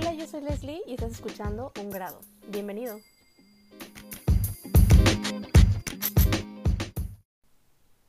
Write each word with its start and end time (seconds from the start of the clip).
Hola, 0.00 0.14
yo 0.14 0.26
soy 0.26 0.40
Leslie 0.40 0.80
y 0.86 0.94
estás 0.94 1.12
escuchando 1.12 1.72
Un 1.78 1.90
Grado. 1.90 2.20
Bienvenido. 2.48 3.00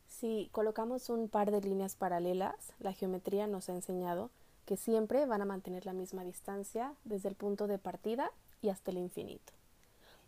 Si 0.08 0.48
colocamos 0.54 1.10
un 1.10 1.28
par 1.28 1.52
de 1.52 1.60
líneas 1.60 1.98
paralelas, 1.98 2.56
la 2.80 2.94
geometría 2.94 3.46
nos 3.48 3.68
ha 3.68 3.74
enseñado 3.74 4.30
que 4.66 4.78
siempre 4.78 5.26
van 5.26 5.42
a 5.42 5.46
mantener 5.46 5.86
la 5.86 5.92
misma 5.92 6.24
distancia 6.24 6.94
desde 7.04 7.28
el 7.28 7.36
punto 7.36 7.68
de 7.68 7.78
partida 7.78 8.32
y 8.62 8.70
hasta 8.70 8.92
el 8.92 8.98
infinito. 8.98 9.52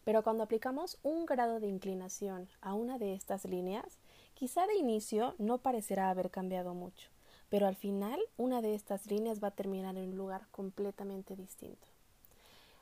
Pero 0.03 0.21
cuando 0.21 0.43
aplicamos 0.43 0.99
un 1.01 1.25
grado 1.25 1.61
de 1.61 1.67
inclinación 1.67 2.49
a 2.59 2.73
una 2.73 2.97
de 2.97 3.13
estas 3.13 3.45
líneas, 3.45 3.99
quizá 4.33 4.67
de 4.67 4.75
inicio 4.75 5.33
no 5.37 5.59
parecerá 5.59 6.09
haber 6.09 6.29
cambiado 6.29 6.73
mucho, 6.73 7.12
pero 7.53 7.67
al 7.67 7.75
final 7.75 8.19
una 8.35 8.63
de 8.63 8.73
estas 8.73 9.05
líneas 9.05 9.39
va 9.39 9.49
a 9.49 9.55
terminar 9.55 9.95
en 9.95 10.09
un 10.09 10.17
lugar 10.17 10.47
completamente 10.49 11.35
distinto. 11.35 11.87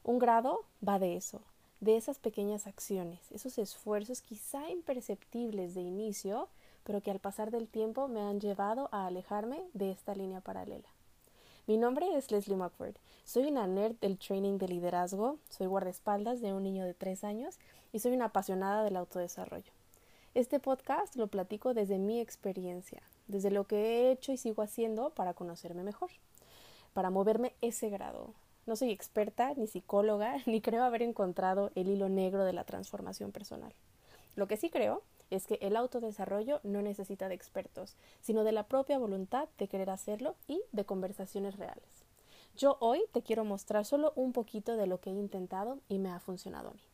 Un 0.02 0.18
grado 0.18 0.64
va 0.88 0.98
de 0.98 1.18
eso, 1.18 1.42
de 1.82 1.98
esas 1.98 2.20
pequeñas 2.20 2.68
acciones, 2.68 3.20
esos 3.34 3.58
esfuerzos 3.58 4.22
quizá 4.22 4.70
imperceptibles 4.70 5.76
de 5.76 5.82
inicio, 5.82 6.48
pero 6.86 7.02
que 7.02 7.12
al 7.12 7.20
pasar 7.20 7.52
del 7.52 7.68
tiempo 7.68 8.08
me 8.08 8.22
han 8.22 8.40
llevado 8.40 8.88
a 8.94 9.08
alejarme 9.08 9.62
de 9.74 9.92
esta 9.92 10.16
línea 10.16 10.40
paralela. 10.40 10.88
Mi 11.68 11.76
nombre 11.76 12.08
es 12.16 12.32
Leslie 12.32 12.56
Muckford. 12.56 12.96
Soy 13.26 13.48
una 13.48 13.68
nerd 13.68 13.98
del 14.00 14.18
training 14.18 14.58
de 14.58 14.70
liderazgo, 14.70 15.38
soy 15.50 15.68
guardaespaldas 15.68 16.40
de 16.40 16.54
un 16.54 16.64
niño 16.64 16.86
de 16.86 16.94
tres 16.94 17.26
años 17.26 17.60
y 17.92 18.00
soy 18.00 18.14
una 18.14 18.28
apasionada 18.28 18.86
del 18.86 18.96
autodesarrollo. 18.96 19.74
Este 20.34 20.62
podcast 20.62 21.18
lo 21.18 21.28
platico 21.28 21.74
desde 21.74 21.98
mi 21.98 22.22
experiencia, 22.22 23.04
desde 23.32 23.50
lo 23.50 23.66
que 23.66 23.78
he 23.78 24.12
hecho 24.12 24.32
y 24.32 24.38
sigo 24.38 24.62
haciendo 24.62 25.10
para 25.12 25.34
conocerme 25.34 25.84
mejor, 25.84 26.12
para 26.94 27.10
moverme 27.10 27.56
ese 27.62 27.90
grado. 27.90 28.34
No 28.66 28.76
soy 28.76 28.92
experta 28.92 29.54
ni 29.56 29.68
psicóloga, 29.68 30.38
ni 30.46 30.62
creo 30.62 30.84
haber 30.84 31.02
encontrado 31.02 31.72
el 31.76 31.88
hilo 31.88 32.10
negro 32.10 32.44
de 32.44 32.54
la 32.54 32.66
transformación 32.66 33.32
personal. 33.32 33.74
Lo 34.36 34.48
que 34.48 34.58
sí 34.58 34.70
creo 34.70 35.02
es 35.30 35.48
que 35.48 35.58
el 35.62 35.78
autodesarrollo 35.78 36.60
no 36.64 36.82
necesita 36.82 37.30
de 37.30 37.36
expertos, 37.36 37.96
sino 38.22 38.44
de 38.44 38.52
la 38.52 38.68
propia 38.68 39.00
voluntad 39.00 39.48
de 39.58 39.68
querer 39.68 39.90
hacerlo 39.90 40.36
y 40.48 40.62
de 40.74 40.86
conversaciones 40.86 41.58
reales. 41.58 42.06
Yo 42.58 42.78
hoy 42.82 43.02
te 43.14 43.22
quiero 43.22 43.46
mostrar 43.46 43.86
solo 43.86 44.12
un 44.16 44.34
poquito 44.34 44.76
de 44.76 44.88
lo 44.88 45.00
que 45.00 45.10
he 45.10 45.14
intentado 45.14 45.80
y 45.88 46.00
me 46.00 46.10
ha 46.10 46.20
funcionado 46.20 46.70
a 46.70 46.74
mí. 46.74 46.91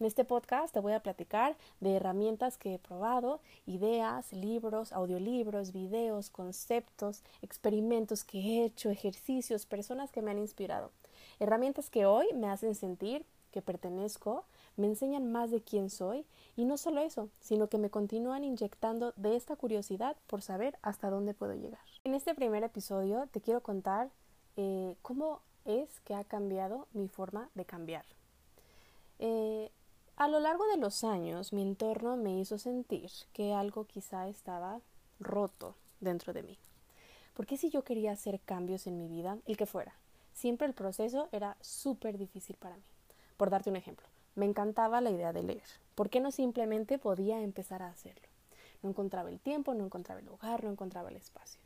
En 0.00 0.06
este 0.06 0.24
podcast 0.24 0.72
te 0.72 0.80
voy 0.80 0.92
a 0.92 1.00
platicar 1.00 1.56
de 1.80 1.96
herramientas 1.96 2.56
que 2.56 2.74
he 2.74 2.78
probado, 2.78 3.40
ideas, 3.66 4.32
libros, 4.32 4.92
audiolibros, 4.92 5.72
videos, 5.72 6.30
conceptos, 6.30 7.22
experimentos 7.42 8.24
que 8.24 8.38
he 8.38 8.64
hecho, 8.64 8.90
ejercicios, 8.90 9.66
personas 9.66 10.10
que 10.10 10.22
me 10.22 10.30
han 10.30 10.38
inspirado. 10.38 10.90
Herramientas 11.38 11.90
que 11.90 12.06
hoy 12.06 12.26
me 12.34 12.48
hacen 12.48 12.74
sentir 12.74 13.24
que 13.54 13.62
pertenezco, 13.62 14.44
me 14.76 14.88
enseñan 14.88 15.30
más 15.30 15.52
de 15.52 15.62
quién 15.62 15.88
soy 15.88 16.26
y 16.56 16.64
no 16.64 16.76
solo 16.76 17.00
eso, 17.00 17.28
sino 17.38 17.68
que 17.68 17.78
me 17.78 17.88
continúan 17.88 18.42
inyectando 18.42 19.12
de 19.14 19.36
esta 19.36 19.54
curiosidad 19.54 20.16
por 20.26 20.42
saber 20.42 20.76
hasta 20.82 21.08
dónde 21.08 21.34
puedo 21.34 21.54
llegar. 21.54 21.84
En 22.02 22.14
este 22.14 22.34
primer 22.34 22.64
episodio 22.64 23.28
te 23.30 23.40
quiero 23.40 23.62
contar 23.62 24.10
eh, 24.56 24.96
cómo 25.02 25.40
es 25.64 26.00
que 26.00 26.14
ha 26.14 26.24
cambiado 26.24 26.88
mi 26.92 27.06
forma 27.06 27.48
de 27.54 27.64
cambiar. 27.64 28.04
Eh, 29.18 29.70
a 30.16 30.28
lo 30.28 30.40
largo 30.40 30.66
de 30.68 30.76
los 30.76 31.04
años 31.04 31.52
mi 31.52 31.62
entorno 31.62 32.16
me 32.16 32.38
hizo 32.38 32.58
sentir 32.58 33.10
que 33.32 33.52
algo 33.52 33.84
quizá 33.84 34.28
estaba 34.28 34.80
roto 35.20 35.74
dentro 36.00 36.32
de 36.32 36.42
mí. 36.42 36.58
Porque 37.34 37.56
si 37.56 37.70
yo 37.70 37.82
quería 37.82 38.12
hacer 38.12 38.40
cambios 38.40 38.86
en 38.86 38.96
mi 38.96 39.08
vida, 39.08 39.38
el 39.46 39.56
que 39.56 39.66
fuera, 39.66 39.94
siempre 40.32 40.66
el 40.66 40.74
proceso 40.74 41.28
era 41.32 41.56
súper 41.60 42.16
difícil 42.16 42.56
para 42.56 42.76
mí. 42.76 42.84
Por 43.36 43.50
darte 43.50 43.70
un 43.70 43.76
ejemplo, 43.76 44.06
me 44.36 44.46
encantaba 44.46 45.00
la 45.00 45.10
idea 45.10 45.32
de 45.32 45.42
leer. 45.42 45.62
¿Por 45.94 46.10
qué 46.10 46.20
no 46.20 46.30
simplemente 46.30 46.98
podía 46.98 47.40
empezar 47.40 47.82
a 47.82 47.88
hacerlo? 47.88 48.28
No 48.82 48.90
encontraba 48.90 49.30
el 49.30 49.40
tiempo, 49.40 49.74
no 49.74 49.84
encontraba 49.84 50.20
el 50.20 50.26
lugar, 50.26 50.62
no 50.62 50.70
encontraba 50.70 51.08
el 51.08 51.16
espacio. 51.16 51.60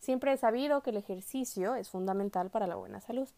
Siempre 0.00 0.32
he 0.32 0.36
sabido 0.36 0.82
que 0.82 0.90
el 0.90 0.98
ejercicio 0.98 1.74
es 1.74 1.90
fundamental 1.90 2.50
para 2.50 2.66
la 2.66 2.76
buena 2.76 3.00
salud, 3.00 3.28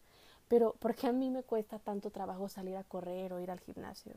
pero 0.47 0.73
¿por 0.73 0.95
qué 0.95 1.07
a 1.07 1.11
mí 1.11 1.29
me 1.29 1.43
cuesta 1.43 1.79
tanto 1.79 2.09
trabajo 2.09 2.49
salir 2.49 2.77
a 2.77 2.83
correr 2.83 3.33
o 3.33 3.39
ir 3.39 3.51
al 3.51 3.59
gimnasio? 3.59 4.13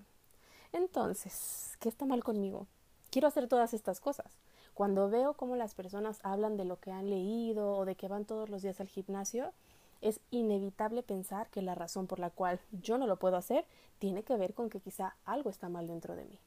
Entonces, 0.72 1.76
¿qué 1.80 1.88
está 1.88 2.06
mal 2.06 2.22
conmigo? 2.22 2.66
Quiero 3.10 3.28
hacer 3.28 3.48
todas 3.48 3.74
estas 3.74 4.00
cosas. 4.00 4.38
Cuando 4.74 5.10
veo 5.10 5.34
cómo 5.34 5.56
las 5.56 5.74
personas 5.74 6.20
hablan 6.22 6.56
de 6.56 6.64
lo 6.64 6.78
que 6.78 6.92
han 6.92 7.10
leído 7.10 7.76
o 7.76 7.84
de 7.84 7.96
que 7.96 8.08
van 8.08 8.24
todos 8.24 8.48
los 8.48 8.62
días 8.62 8.80
al 8.80 8.88
gimnasio, 8.88 9.52
es 10.00 10.20
inevitable 10.30 11.02
pensar 11.02 11.50
que 11.50 11.60
la 11.60 11.74
razón 11.74 12.06
por 12.06 12.18
la 12.18 12.30
cual 12.30 12.60
yo 12.70 12.96
no 12.96 13.06
lo 13.06 13.18
puedo 13.18 13.36
hacer 13.36 13.66
tiene 13.98 14.22
que 14.22 14.36
ver 14.36 14.54
con 14.54 14.70
que 14.70 14.80
quizá 14.80 15.16
algo 15.24 15.50
está 15.50 15.68
mal 15.68 15.86
dentro 15.86 16.14
de 16.14 16.24
mí. 16.24 16.38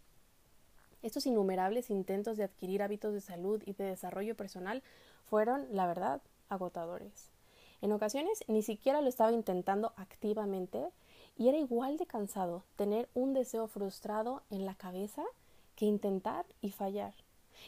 Estos 1.02 1.26
innumerables 1.26 1.90
intentos 1.90 2.38
de 2.38 2.46
adquirir 2.46 2.82
hábitos 2.82 3.14
de 3.14 3.22
salud 3.22 3.62
y 3.66 3.74
de 3.74 3.84
desarrollo 3.84 4.36
personal 4.36 4.82
fueron, 5.26 5.68
la 5.70 5.86
verdad, 5.86 6.22
agotadores. 6.48 7.30
En 7.84 7.92
ocasiones 7.92 8.46
ni 8.48 8.64
siquiera 8.64 9.02
lo 9.02 9.10
estaba 9.10 9.34
intentando 9.34 9.92
activamente 9.98 10.88
y 11.38 11.50
era 11.50 11.58
igual 11.58 11.98
de 11.98 12.06
cansado 12.06 12.64
tener 12.78 13.10
un 13.14 13.34
deseo 13.34 13.68
frustrado 13.68 14.42
en 14.50 14.66
la 14.66 14.74
cabeza 14.74 15.22
que 15.76 15.84
intentar 15.84 16.46
y 16.62 16.72
fallar. 16.72 17.14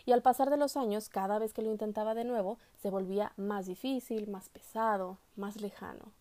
Y 0.06 0.14
al 0.14 0.22
pasar 0.22 0.50
de 0.50 0.56
los 0.56 0.78
años, 0.78 1.10
cada 1.10 1.38
vez 1.38 1.52
que 1.52 1.62
lo 1.62 1.70
intentaba 1.70 2.16
de 2.16 2.24
nuevo, 2.24 2.58
se 2.82 2.90
volvía 2.90 3.34
más 3.36 3.66
difícil, 3.66 4.30
más 4.30 4.48
pesado, 4.48 5.18
más 5.36 5.60
lejano. 5.60 6.14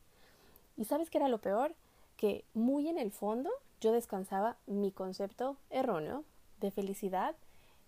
¿Y 0.77 0.87
sabes 0.87 1.09
qué 1.09 1.19
era 1.19 1.29
lo 1.29 1.39
peor? 1.39 1.77
Que 2.17 2.45
muy 2.53 2.89
en 2.89 2.99
el 2.99 3.13
fondo 3.13 3.49
yo 3.81 3.93
descansaba 3.93 4.57
mi 4.67 4.91
concepto 4.91 5.57
erróneo 5.71 6.25
de 6.59 6.73
felicidad 6.73 7.37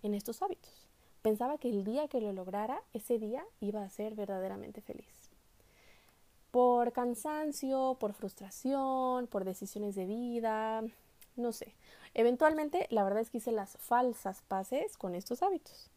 en 0.05 0.15
estos 0.15 0.41
hábitos. 0.41 0.87
Pensaba 1.23 1.59
que 1.59 1.69
el 1.69 1.83
día 1.83 2.07
que 2.07 2.21
lo 2.21 2.33
lograra, 2.33 2.81
ese 2.93 3.19
día 3.19 3.45
iba 3.59 3.83
a 3.83 3.91
ser 3.91 4.15
verdaderamente 4.15 4.81
feliz. 4.81 5.16
Por 6.57 6.93
cansancio, 6.93 7.99
por 8.01 8.15
frustración, 8.15 9.27
por 9.27 9.45
decisiones 9.45 9.95
de 9.95 10.07
vida, 10.07 10.83
no 11.37 11.53
sé. 11.53 11.75
Eventualmente, 12.15 12.87
la 12.89 13.05
verdad 13.05 13.21
es 13.21 13.29
que 13.29 13.37
hice 13.37 13.53
las 13.53 13.77
falsas 13.77 14.41
paces 14.49 14.97
con 14.97 15.15
estos 15.15 15.43
hábitos. 15.43 15.91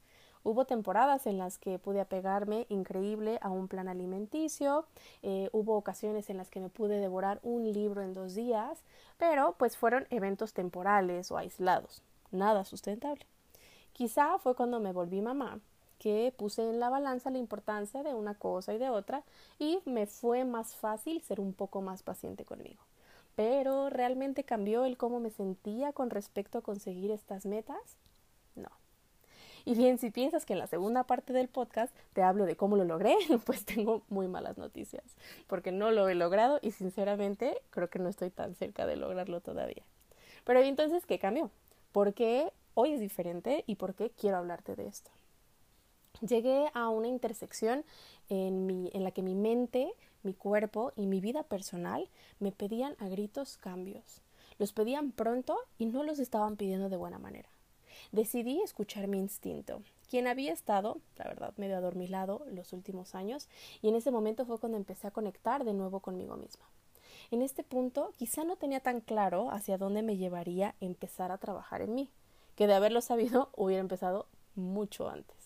Hubo 0.43 0.65
temporadas 0.65 1.27
en 1.27 1.37
las 1.37 1.59
que 1.59 1.79
pude 1.79 2.01
apegarme 2.01 2.65
increíble 2.67 3.39
a 3.41 3.51
un 3.51 3.69
plan 3.69 3.87
alimenticio, 3.87 4.83
eh, 5.23 5.47
hubo 5.53 5.77
ocasiones 5.77 6.29
en 6.29 6.35
las 6.35 6.49
que 6.49 6.59
me 6.59 6.67
pude 6.67 6.99
devorar 6.99 7.39
un 7.41 7.71
libro 7.71 8.01
en 8.01 8.13
dos 8.13 8.35
días, 8.35 8.83
pero 9.17 9.55
pues 9.57 9.77
fueron 9.77 10.07
eventos 10.09 10.51
temporales 10.51 11.31
o 11.31 11.37
aislados, 11.37 12.03
nada 12.31 12.65
sustentable. 12.65 13.25
Quizá 13.93 14.37
fue 14.39 14.55
cuando 14.55 14.81
me 14.81 14.91
volví 14.91 15.21
mamá 15.21 15.61
que 15.99 16.33
puse 16.35 16.67
en 16.67 16.79
la 16.79 16.89
balanza 16.89 17.29
la 17.29 17.37
importancia 17.37 18.01
de 18.01 18.15
una 18.15 18.33
cosa 18.33 18.73
y 18.73 18.79
de 18.79 18.89
otra 18.89 19.23
y 19.59 19.79
me 19.85 20.07
fue 20.07 20.45
más 20.45 20.75
fácil 20.75 21.21
ser 21.21 21.39
un 21.39 21.53
poco 21.53 21.81
más 21.81 22.01
paciente 22.01 22.45
conmigo 22.45 22.81
pero 23.39 23.89
¿realmente 23.89 24.43
cambió 24.43 24.83
el 24.83 24.97
cómo 24.97 25.21
me 25.21 25.29
sentía 25.29 25.93
con 25.93 26.09
respecto 26.09 26.57
a 26.57 26.61
conseguir 26.61 27.09
estas 27.09 27.45
metas? 27.45 27.77
No. 28.55 28.67
Y 29.63 29.75
bien, 29.75 29.97
si 29.97 30.11
piensas 30.11 30.45
que 30.45 30.51
en 30.51 30.59
la 30.59 30.67
segunda 30.67 31.05
parte 31.05 31.31
del 31.31 31.47
podcast 31.47 31.95
te 32.11 32.21
hablo 32.21 32.43
de 32.43 32.57
cómo 32.57 32.75
lo 32.75 32.83
logré, 32.83 33.15
pues 33.45 33.63
tengo 33.63 34.03
muy 34.09 34.27
malas 34.27 34.57
noticias, 34.57 35.05
porque 35.47 35.71
no 35.71 35.89
lo 35.91 36.09
he 36.09 36.15
logrado 36.15 36.59
y 36.61 36.71
sinceramente 36.71 37.61
creo 37.69 37.89
que 37.89 37.99
no 37.99 38.09
estoy 38.09 38.29
tan 38.29 38.55
cerca 38.55 38.85
de 38.85 38.97
lograrlo 38.97 39.39
todavía. 39.39 39.83
Pero 40.43 40.59
entonces, 40.59 41.05
¿qué 41.05 41.17
cambió? 41.17 41.49
¿Por 41.93 42.13
qué 42.13 42.51
hoy 42.73 42.91
es 42.91 42.99
diferente 42.99 43.63
y 43.67 43.75
por 43.75 43.95
qué 43.95 44.09
quiero 44.09 44.35
hablarte 44.35 44.75
de 44.75 44.88
esto? 44.88 45.11
Llegué 46.22 46.69
a 46.74 46.90
una 46.90 47.07
intersección 47.07 47.86
en, 48.27 48.89
la 48.94 49.12
que 49.12 49.21
mi 49.21 49.36
mente 49.36 49.94
mi 50.21 50.33
cuerpo 50.33 50.92
y 50.98 51.07
mi 51.07 51.21
vida 51.21 51.44
personal 51.44 52.10
me 52.39 52.51
pedían 52.51 52.95
a 53.00 53.07
gritos 53.07 53.57
cambios. 53.57 54.21
Los 54.57 54.74
pedían 54.74 55.12
pronto 55.12 55.57
y 55.77 55.86
no 55.86 56.04
los 56.04 56.19
estaban 56.19 56.57
pidiendo 56.57 56.89
de 56.89 56.98
buena 56.98 57.19
manera. 57.19 57.48
Decidí 58.12 58.62
escuchar 58.62 59.07
mi 59.07 59.18
instinto, 59.18 59.81
quien 60.10 60.27
había 60.27 60.51
estado, 60.51 60.98
la 61.18 61.25
verdad, 61.25 61.54
medio 61.56 61.77
adormilado 61.77 62.45
los 62.51 62.74
últimos 62.74 63.15
años, 63.15 63.48
y 63.81 63.88
en 63.88 63.95
ese 63.95 64.12
momento 64.12 64.45
fue 64.45 64.60
cuando 64.60 64.77
empecé 64.77 65.07
a 65.07 65.12
conectar 65.12 65.63
de 65.63 65.74
nuevo 65.74 66.01
conmigo 66.01 66.36
misma. 66.36 66.65
En 67.31 67.42
este 67.42 67.63
punto 67.63 68.13
quizá 68.18 68.44
no 68.44 68.56
tenía 68.56 68.80
tan 68.80 69.01
claro 69.01 69.51
hacia 69.51 69.77
dónde 69.77 70.01
me 70.01 70.18
llevaría 70.18 70.75
empezar 70.81 71.31
a 71.31 71.38
trabajar 71.38 71.81
en 71.81 71.94
mí, 71.94 72.10
que 72.56 72.68
de 72.68 72.74
haberlo 72.74 73.01
sabido 73.01 73.50
hubiera 73.56 73.81
empezado 73.81 74.25
mucho 74.56 75.10
antes. 75.10 75.38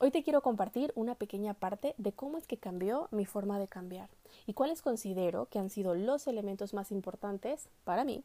Hoy 0.00 0.12
te 0.12 0.22
quiero 0.22 0.42
compartir 0.42 0.92
una 0.94 1.16
pequeña 1.16 1.54
parte 1.54 1.96
de 1.98 2.12
cómo 2.12 2.38
es 2.38 2.46
que 2.46 2.56
cambió 2.56 3.08
mi 3.10 3.26
forma 3.26 3.58
de 3.58 3.66
cambiar 3.66 4.08
y 4.46 4.52
cuáles 4.52 4.80
considero 4.80 5.46
que 5.46 5.58
han 5.58 5.70
sido 5.70 5.96
los 5.96 6.28
elementos 6.28 6.72
más 6.72 6.92
importantes 6.92 7.68
para 7.82 8.04
mí. 8.04 8.22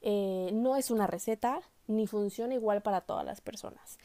Eh, 0.00 0.48
no 0.54 0.74
es 0.74 0.90
una 0.90 1.06
receta 1.06 1.60
ni 1.86 2.06
funciona 2.06 2.54
igual 2.54 2.80
para 2.80 3.02
todas 3.02 3.26
las 3.26 3.42
personas, 3.42 3.98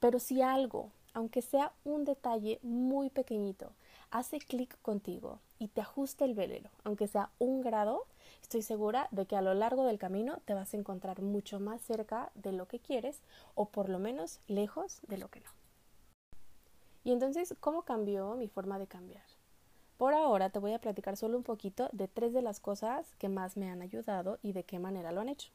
pero 0.00 0.18
si 0.18 0.42
algo, 0.42 0.90
aunque 1.12 1.40
sea 1.40 1.72
un 1.84 2.04
detalle 2.04 2.58
muy 2.62 3.10
pequeñito, 3.10 3.70
hace 4.10 4.40
clic 4.40 4.76
contigo 4.82 5.38
y 5.60 5.68
te 5.68 5.82
ajusta 5.82 6.24
el 6.24 6.34
velero, 6.34 6.70
aunque 6.82 7.06
sea 7.06 7.30
un 7.38 7.60
grado, 7.60 8.06
estoy 8.42 8.62
segura 8.62 9.06
de 9.12 9.26
que 9.26 9.36
a 9.36 9.42
lo 9.42 9.54
largo 9.54 9.84
del 9.84 9.98
camino 9.98 10.40
te 10.46 10.54
vas 10.54 10.74
a 10.74 10.78
encontrar 10.78 11.22
mucho 11.22 11.60
más 11.60 11.80
cerca 11.80 12.32
de 12.34 12.50
lo 12.50 12.66
que 12.66 12.80
quieres 12.80 13.20
o 13.54 13.66
por 13.66 13.88
lo 13.88 14.00
menos 14.00 14.40
lejos 14.48 14.98
de 15.06 15.18
lo 15.18 15.28
que 15.28 15.38
no. 15.38 15.63
Y 17.04 17.12
entonces, 17.12 17.54
¿cómo 17.60 17.82
cambió 17.82 18.34
mi 18.34 18.48
forma 18.48 18.78
de 18.78 18.86
cambiar? 18.86 19.22
Por 19.98 20.14
ahora 20.14 20.50
te 20.50 20.58
voy 20.58 20.72
a 20.72 20.80
platicar 20.80 21.16
solo 21.16 21.36
un 21.36 21.44
poquito 21.44 21.88
de 21.92 22.08
tres 22.08 22.32
de 22.32 22.42
las 22.42 22.60
cosas 22.60 23.14
que 23.18 23.28
más 23.28 23.56
me 23.56 23.70
han 23.70 23.82
ayudado 23.82 24.38
y 24.42 24.52
de 24.52 24.64
qué 24.64 24.78
manera 24.78 25.12
lo 25.12 25.20
han 25.20 25.28
hecho. 25.28 25.50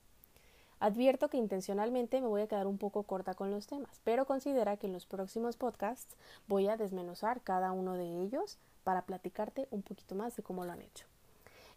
Advierto 0.80 1.28
que 1.28 1.38
intencionalmente 1.38 2.22
me 2.22 2.28
voy 2.28 2.42
a 2.44 2.48
quedar 2.48 2.68
un 2.68 2.78
poco 2.78 3.04
corta 3.04 3.34
con 3.34 3.52
los 3.52 3.68
temas, 3.68 4.00
pero 4.06 4.26
considera 4.26 4.78
que 4.78 4.88
en 4.88 4.94
los 4.94 5.06
próximos 5.06 5.58
podcasts 5.58 6.16
voy 6.48 6.70
a 6.70 6.78
desmenuzar 6.78 7.42
cada 7.42 7.74
uno 7.74 7.96
de 7.96 8.22
ellos 8.22 8.58
para 8.86 9.02
platicarte 9.02 9.68
un 9.72 9.82
poquito 9.82 10.16
más 10.16 10.38
de 10.38 10.44
cómo 10.44 10.64
lo 10.64 10.72
han 10.72 10.82
hecho. 10.82 11.06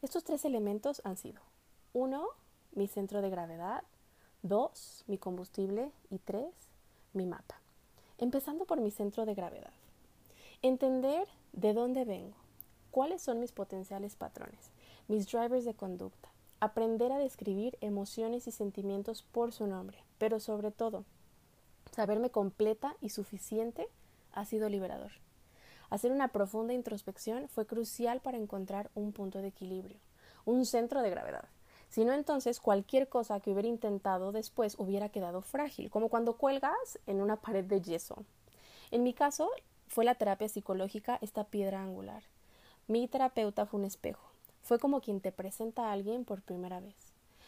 Estos 0.02 0.22
tres 0.22 0.44
elementos 0.44 1.00
han 1.04 1.16
sido 1.16 1.40
uno, 1.92 2.26
mi 2.72 2.86
centro 2.86 3.22
de 3.22 3.30
gravedad, 3.30 3.82
dos, 4.42 5.02
mi 5.08 5.18
combustible 5.18 5.90
y 6.10 6.18
tres, 6.18 6.54
mi 7.12 7.26
mapa. 7.26 7.61
Empezando 8.22 8.66
por 8.66 8.80
mi 8.80 8.92
centro 8.92 9.26
de 9.26 9.34
gravedad. 9.34 9.72
Entender 10.62 11.26
de 11.52 11.74
dónde 11.74 12.04
vengo, 12.04 12.36
cuáles 12.92 13.20
son 13.20 13.40
mis 13.40 13.50
potenciales 13.50 14.14
patrones, 14.14 14.70
mis 15.08 15.26
drivers 15.26 15.64
de 15.64 15.74
conducta, 15.74 16.28
aprender 16.60 17.10
a 17.10 17.18
describir 17.18 17.76
emociones 17.80 18.46
y 18.46 18.52
sentimientos 18.52 19.24
por 19.24 19.50
su 19.52 19.66
nombre, 19.66 19.98
pero 20.18 20.38
sobre 20.38 20.70
todo, 20.70 21.04
saberme 21.90 22.30
completa 22.30 22.94
y 23.00 23.08
suficiente 23.08 23.88
ha 24.30 24.44
sido 24.44 24.68
liberador. 24.68 25.10
Hacer 25.90 26.12
una 26.12 26.28
profunda 26.28 26.74
introspección 26.74 27.48
fue 27.48 27.66
crucial 27.66 28.20
para 28.20 28.38
encontrar 28.38 28.92
un 28.94 29.10
punto 29.10 29.42
de 29.42 29.48
equilibrio, 29.48 29.98
un 30.44 30.64
centro 30.64 31.02
de 31.02 31.10
gravedad. 31.10 31.48
Si 31.92 32.04
no, 32.04 32.12
entonces 32.12 32.58
cualquier 32.58 33.08
cosa 33.08 33.38
que 33.38 33.52
hubiera 33.52 33.68
intentado 33.68 34.32
después 34.32 34.74
hubiera 34.76 35.10
quedado 35.10 35.42
frágil, 35.42 35.88
como 35.88 36.08
cuando 36.08 36.36
cuelgas 36.36 36.98
en 37.06 37.20
una 37.20 37.36
pared 37.36 37.64
de 37.64 37.80
yeso. 37.80 38.24
En 38.90 39.04
mi 39.04 39.14
caso, 39.14 39.48
fue 39.86 40.04
la 40.04 40.16
terapia 40.16 40.48
psicológica 40.48 41.18
esta 41.22 41.44
piedra 41.44 41.80
angular. 41.80 42.24
Mi 42.88 43.06
terapeuta 43.06 43.66
fue 43.66 43.78
un 43.78 43.86
espejo 43.86 44.32
fue 44.62 44.78
como 44.78 45.00
quien 45.00 45.20
te 45.20 45.32
presenta 45.32 45.88
a 45.88 45.92
alguien 45.92 46.24
por 46.24 46.42
primera 46.42 46.80
vez. 46.80 46.94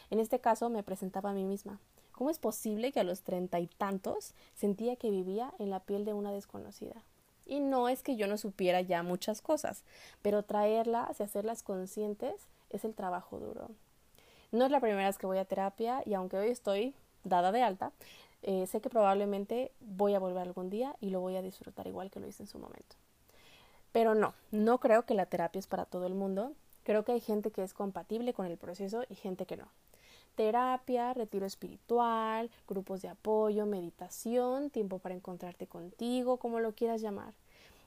En 0.09 0.19
este 0.19 0.39
caso 0.39 0.69
me 0.69 0.83
presentaba 0.83 1.31
a 1.31 1.33
mí 1.33 1.45
misma. 1.45 1.79
¿Cómo 2.11 2.29
es 2.29 2.39
posible 2.39 2.91
que 2.91 2.99
a 2.99 3.03
los 3.03 3.23
treinta 3.23 3.59
y 3.59 3.67
tantos 3.67 4.33
sentía 4.53 4.95
que 4.95 5.09
vivía 5.09 5.53
en 5.59 5.69
la 5.69 5.79
piel 5.79 6.05
de 6.05 6.13
una 6.13 6.31
desconocida? 6.31 7.03
Y 7.45 7.59
no 7.59 7.89
es 7.89 8.03
que 8.03 8.15
yo 8.15 8.27
no 8.27 8.37
supiera 8.37 8.81
ya 8.81 9.03
muchas 9.03 9.41
cosas, 9.41 9.83
pero 10.21 10.43
traerlas 10.43 11.19
y 11.19 11.23
hacerlas 11.23 11.63
conscientes 11.63 12.33
es 12.69 12.85
el 12.85 12.93
trabajo 12.93 13.39
duro. 13.39 13.69
No 14.55 14.65
es 14.65 14.71
la 14.71 14.79
primera 14.79 15.07
vez 15.07 15.17
que 15.17 15.27
voy 15.27 15.37
a 15.37 15.45
terapia 15.45 16.01
y 16.05 16.13
aunque 16.13 16.37
hoy 16.37 16.49
estoy 16.49 16.93
dada 17.23 17.51
de 17.51 17.61
alta, 17.61 17.91
eh, 18.41 18.67
sé 18.67 18.81
que 18.81 18.89
probablemente 18.89 19.71
voy 19.81 20.13
a 20.13 20.19
volver 20.19 20.43
algún 20.43 20.69
día 20.69 20.95
y 21.01 21.09
lo 21.09 21.19
voy 21.19 21.35
a 21.35 21.41
disfrutar 21.41 21.87
igual 21.87 22.11
que 22.11 22.19
lo 22.19 22.27
hice 22.27 22.43
en 22.43 22.47
su 22.47 22.59
momento. 22.59 22.95
Pero 23.91 24.15
no, 24.15 24.33
no 24.51 24.79
creo 24.79 25.05
que 25.05 25.13
la 25.13 25.25
terapia 25.25 25.59
es 25.59 25.67
para 25.67 25.85
todo 25.85 26.05
el 26.05 26.15
mundo 26.15 26.53
Creo 26.85 27.03
que 27.03 27.13
hay 27.13 27.19
gente 27.19 27.49
que 27.49 27.63
es 27.63 27.73
compatible 27.73 28.35
con 28.35 28.45
el 28.45 28.57
proceso 28.57 29.05
y 29.09 29.15
gente 29.15 29.47
que 29.47 29.57
no. 29.57 29.67
Terapia, 30.35 31.15
retiro 31.15 31.47
espiritual, 31.47 32.51
grupos 32.67 33.01
de 33.01 33.07
apoyo, 33.07 33.65
meditación, 33.65 34.69
tiempo 34.69 34.99
para 34.99 35.15
encontrarte 35.15 35.65
contigo, 35.65 36.37
como 36.37 36.59
lo 36.59 36.73
quieras 36.75 37.01
llamar. 37.01 37.33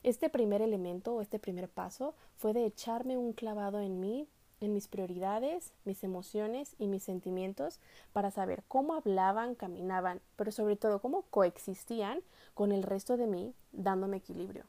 Este 0.03 0.29
primer 0.29 0.63
elemento 0.63 1.15
o 1.15 1.23
este 1.23 1.39
primer 1.39 1.69
paso 1.69 2.15
fue 2.37 2.53
de 2.53 2.67
echarme 2.67 3.17
un 3.17 3.33
clavado 3.33 3.81
en 3.81 4.01
mí, 4.01 4.27
en 4.61 4.75
mis 4.75 4.89
prioridades, 4.89 5.73
mis 5.85 6.03
emociones 6.05 6.75
y 6.79 6.87
mis 6.87 7.03
sentimientos 7.03 7.79
para 8.13 8.31
saber 8.31 8.63
cómo 8.69 8.95
hablaban, 8.95 9.55
caminaban, 9.55 10.21
pero 10.37 10.53
sobre 10.53 10.77
todo 10.77 11.01
cómo 11.01 11.23
coexistían 11.31 12.21
con 12.55 12.73
el 12.73 12.83
resto 12.83 13.17
de 13.17 13.27
mí, 13.27 13.55
dándome 13.73 14.19
equilibrio. 14.19 14.65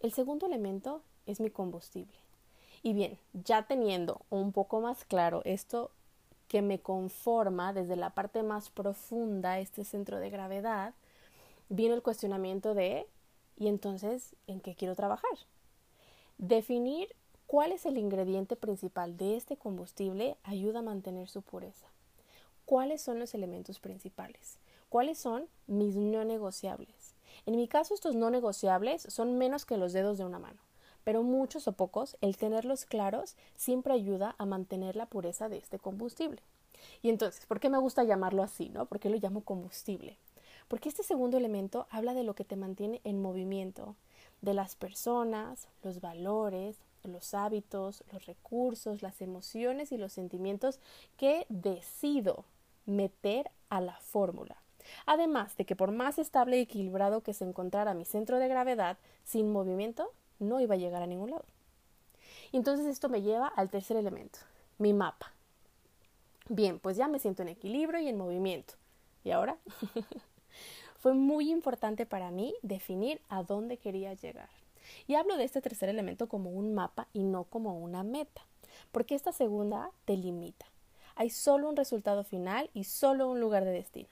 El 0.00 0.12
segundo 0.12 0.46
elemento 0.46 1.02
es 1.26 1.40
mi 1.40 1.50
combustible. 1.50 2.18
Y 2.82 2.94
bien, 2.94 3.18
ya 3.32 3.66
teniendo 3.66 4.22
un 4.30 4.52
poco 4.52 4.80
más 4.80 5.04
claro 5.04 5.42
esto 5.44 5.90
que 6.48 6.62
me 6.62 6.80
conforma 6.80 7.72
desde 7.72 7.96
la 7.96 8.10
parte 8.10 8.42
más 8.42 8.70
profunda, 8.70 9.58
este 9.60 9.84
centro 9.84 10.18
de 10.18 10.30
gravedad, 10.30 10.94
vino 11.68 11.94
el 11.94 12.02
cuestionamiento 12.02 12.74
de, 12.74 13.06
¿y 13.56 13.68
entonces 13.68 14.34
en 14.46 14.60
qué 14.60 14.74
quiero 14.74 14.96
trabajar? 14.96 15.30
Definir 16.38 17.14
cuál 17.50 17.72
es 17.72 17.84
el 17.84 17.98
ingrediente 17.98 18.54
principal 18.54 19.16
de 19.16 19.34
este 19.34 19.56
combustible 19.56 20.36
ayuda 20.44 20.78
a 20.78 20.82
mantener 20.82 21.28
su 21.28 21.42
pureza. 21.42 21.88
¿Cuáles 22.64 23.02
son 23.02 23.18
los 23.18 23.34
elementos 23.34 23.80
principales? 23.80 24.58
¿Cuáles 24.88 25.18
son 25.18 25.48
mis 25.66 25.96
no 25.96 26.24
negociables? 26.24 27.16
En 27.46 27.56
mi 27.56 27.66
caso, 27.66 27.92
estos 27.92 28.14
no 28.14 28.30
negociables 28.30 29.02
son 29.02 29.36
menos 29.36 29.66
que 29.66 29.78
los 29.78 29.92
dedos 29.92 30.16
de 30.16 30.24
una 30.24 30.38
mano 30.38 30.60
pero 31.02 31.22
muchos 31.22 31.66
o 31.66 31.72
pocos, 31.72 32.16
el 32.20 32.36
tenerlos 32.36 32.84
claros 32.84 33.34
siempre 33.56 33.94
ayuda 33.94 34.36
a 34.38 34.44
mantener 34.44 34.96
la 34.96 35.06
pureza 35.06 35.48
de 35.48 35.56
este 35.56 35.78
combustible. 35.78 36.42
Y 37.02 37.08
entonces, 37.08 37.46
¿por 37.46 37.58
qué 37.58 37.70
me 37.70 37.78
gusta 37.78 38.04
llamarlo 38.04 38.42
así, 38.42 38.68
no? 38.68 38.84
¿Por 38.84 39.00
qué 39.00 39.08
lo 39.08 39.16
llamo 39.16 39.40
combustible? 39.40 40.18
Porque 40.68 40.90
este 40.90 41.02
segundo 41.02 41.38
elemento 41.38 41.86
habla 41.90 42.12
de 42.12 42.22
lo 42.22 42.34
que 42.34 42.44
te 42.44 42.54
mantiene 42.54 43.00
en 43.02 43.20
movimiento, 43.20 43.96
de 44.42 44.52
las 44.52 44.76
personas, 44.76 45.68
los 45.82 46.02
valores, 46.02 46.76
los 47.04 47.34
hábitos, 47.34 48.04
los 48.12 48.26
recursos, 48.26 49.02
las 49.02 49.20
emociones 49.22 49.92
y 49.92 49.98
los 49.98 50.12
sentimientos 50.12 50.80
que 51.16 51.46
decido 51.48 52.44
meter 52.86 53.50
a 53.68 53.80
la 53.80 53.96
fórmula. 54.00 54.56
Además 55.06 55.56
de 55.56 55.64
que 55.64 55.76
por 55.76 55.92
más 55.92 56.18
estable 56.18 56.58
y 56.58 56.62
equilibrado 56.62 57.22
que 57.22 57.34
se 57.34 57.44
encontrara 57.44 57.94
mi 57.94 58.04
centro 58.04 58.38
de 58.38 58.48
gravedad, 58.48 58.98
sin 59.24 59.52
movimiento 59.52 60.12
no 60.38 60.60
iba 60.60 60.74
a 60.74 60.78
llegar 60.78 61.02
a 61.02 61.06
ningún 61.06 61.30
lado. 61.30 61.44
Entonces 62.52 62.86
esto 62.86 63.08
me 63.08 63.22
lleva 63.22 63.48
al 63.48 63.70
tercer 63.70 63.96
elemento, 63.96 64.40
mi 64.78 64.92
mapa. 64.92 65.32
Bien, 66.48 66.80
pues 66.80 66.96
ya 66.96 67.06
me 67.06 67.20
siento 67.20 67.42
en 67.42 67.48
equilibrio 67.48 68.00
y 68.00 68.08
en 68.08 68.18
movimiento. 68.18 68.74
¿Y 69.22 69.30
ahora? 69.30 69.56
Fue 70.98 71.14
muy 71.14 71.50
importante 71.50 72.06
para 72.06 72.30
mí 72.30 72.54
definir 72.62 73.20
a 73.28 73.42
dónde 73.42 73.76
quería 73.76 74.14
llegar. 74.14 74.50
Y 75.06 75.14
hablo 75.14 75.36
de 75.36 75.44
este 75.44 75.60
tercer 75.60 75.88
elemento 75.88 76.28
como 76.28 76.50
un 76.50 76.74
mapa 76.74 77.08
y 77.12 77.22
no 77.22 77.44
como 77.44 77.78
una 77.78 78.02
meta, 78.02 78.46
porque 78.92 79.14
esta 79.14 79.32
segunda 79.32 79.90
te 80.04 80.16
limita. 80.16 80.66
Hay 81.16 81.30
solo 81.30 81.68
un 81.68 81.76
resultado 81.76 82.24
final 82.24 82.70
y 82.74 82.84
solo 82.84 83.28
un 83.28 83.40
lugar 83.40 83.64
de 83.64 83.72
destino. 83.72 84.08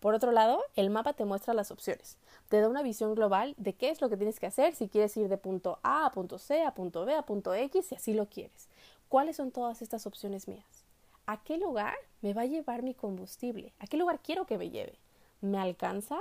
Por 0.00 0.14
otro 0.14 0.32
lado, 0.32 0.62
el 0.76 0.88
mapa 0.88 1.12
te 1.12 1.26
muestra 1.26 1.52
las 1.52 1.70
opciones, 1.70 2.16
te 2.48 2.60
da 2.60 2.68
una 2.68 2.82
visión 2.82 3.14
global 3.14 3.54
de 3.58 3.74
qué 3.74 3.90
es 3.90 4.00
lo 4.00 4.08
que 4.08 4.16
tienes 4.16 4.40
que 4.40 4.46
hacer 4.46 4.74
si 4.74 4.88
quieres 4.88 5.14
ir 5.18 5.28
de 5.28 5.36
punto 5.36 5.78
A 5.82 6.06
a 6.06 6.12
punto 6.12 6.38
C, 6.38 6.62
a 6.62 6.72
punto 6.74 7.04
B, 7.04 7.14
a 7.14 7.22
punto 7.22 7.54
X, 7.54 7.86
si 7.86 7.94
así 7.94 8.14
lo 8.14 8.26
quieres. 8.26 8.68
¿Cuáles 9.10 9.36
son 9.36 9.50
todas 9.50 9.82
estas 9.82 10.06
opciones 10.06 10.48
mías? 10.48 10.84
¿A 11.26 11.42
qué 11.42 11.58
lugar 11.58 11.94
me 12.22 12.32
va 12.32 12.42
a 12.42 12.46
llevar 12.46 12.82
mi 12.82 12.94
combustible? 12.94 13.72
¿A 13.78 13.86
qué 13.86 13.98
lugar 13.98 14.20
quiero 14.20 14.46
que 14.46 14.56
me 14.56 14.70
lleve? 14.70 14.98
¿Me 15.42 15.58
alcanza? 15.58 16.18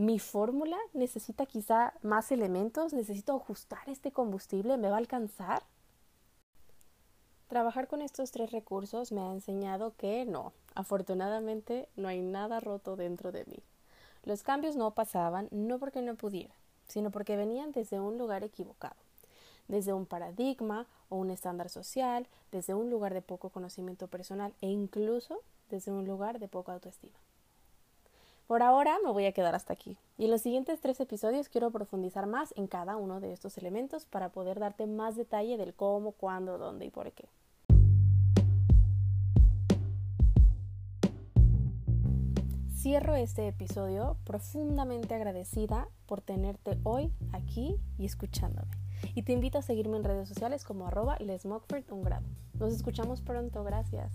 ¿Mi 0.00 0.18
fórmula 0.18 0.78
necesita 0.94 1.44
quizá 1.44 1.92
más 2.00 2.32
elementos? 2.32 2.94
¿Necesito 2.94 3.36
ajustar 3.36 3.86
este 3.86 4.12
combustible? 4.12 4.78
¿Me 4.78 4.88
va 4.88 4.94
a 4.94 4.98
alcanzar? 4.98 5.62
Trabajar 7.48 7.86
con 7.86 8.00
estos 8.00 8.30
tres 8.30 8.50
recursos 8.50 9.12
me 9.12 9.20
ha 9.20 9.30
enseñado 9.30 9.92
que 9.98 10.24
no, 10.24 10.54
afortunadamente 10.74 11.86
no 11.96 12.08
hay 12.08 12.22
nada 12.22 12.60
roto 12.60 12.96
dentro 12.96 13.30
de 13.30 13.44
mí. 13.44 13.58
Los 14.22 14.42
cambios 14.42 14.74
no 14.74 14.90
pasaban 14.92 15.48
no 15.50 15.78
porque 15.78 16.00
no 16.00 16.14
pudiera, 16.14 16.54
sino 16.88 17.10
porque 17.10 17.36
venían 17.36 17.70
desde 17.70 18.00
un 18.00 18.16
lugar 18.16 18.42
equivocado, 18.42 18.96
desde 19.68 19.92
un 19.92 20.06
paradigma 20.06 20.86
o 21.10 21.16
un 21.16 21.30
estándar 21.30 21.68
social, 21.68 22.26
desde 22.52 22.72
un 22.72 22.88
lugar 22.88 23.12
de 23.12 23.20
poco 23.20 23.50
conocimiento 23.50 24.08
personal 24.08 24.54
e 24.62 24.68
incluso 24.68 25.42
desde 25.68 25.92
un 25.92 26.06
lugar 26.06 26.38
de 26.38 26.48
poca 26.48 26.72
autoestima. 26.72 27.18
Por 28.50 28.64
ahora 28.64 28.98
me 29.04 29.12
voy 29.12 29.26
a 29.26 29.32
quedar 29.32 29.54
hasta 29.54 29.72
aquí 29.74 29.96
y 30.18 30.24
en 30.24 30.32
los 30.32 30.40
siguientes 30.40 30.80
tres 30.80 30.98
episodios 30.98 31.48
quiero 31.48 31.70
profundizar 31.70 32.26
más 32.26 32.52
en 32.56 32.66
cada 32.66 32.96
uno 32.96 33.20
de 33.20 33.32
estos 33.32 33.56
elementos 33.58 34.06
para 34.06 34.30
poder 34.30 34.58
darte 34.58 34.88
más 34.88 35.14
detalle 35.14 35.56
del 35.56 35.72
cómo, 35.72 36.10
cuándo, 36.10 36.58
dónde 36.58 36.86
y 36.86 36.90
por 36.90 37.12
qué. 37.12 37.28
Cierro 42.74 43.14
este 43.14 43.46
episodio 43.46 44.16
profundamente 44.24 45.14
agradecida 45.14 45.86
por 46.06 46.20
tenerte 46.20 46.76
hoy 46.82 47.12
aquí 47.30 47.76
y 47.98 48.04
escuchándome. 48.04 48.76
Y 49.14 49.22
te 49.22 49.32
invito 49.32 49.58
a 49.58 49.62
seguirme 49.62 49.96
en 49.96 50.02
redes 50.02 50.28
sociales 50.28 50.64
como 50.64 50.88
arroba 50.88 51.16
lesmockford 51.20 51.84
un 51.92 52.02
grado. 52.02 52.26
Nos 52.58 52.72
escuchamos 52.72 53.20
pronto, 53.20 53.62
gracias. 53.62 54.12